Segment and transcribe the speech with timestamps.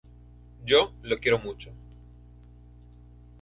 [0.65, 1.69] Yo le quiero mucho.